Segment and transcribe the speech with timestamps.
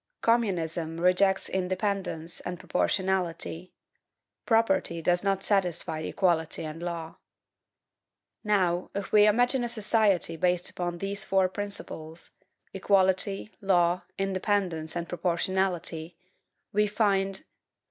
[0.21, 3.71] Communism rejects independence and proportionality;
[4.47, 7.17] property does not satisfy equality and law.
[8.43, 12.31] Now, if we imagine a society based upon these four principles,
[12.73, 16.17] equality, law, independence, and proportionality,
[16.73, 17.43] we find: 1.